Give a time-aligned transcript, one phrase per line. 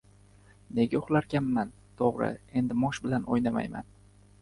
[0.79, 1.75] Nega uxlarkanman!
[2.01, 3.93] To‘g‘ri, endi Mosh bilan o‘y- namayman.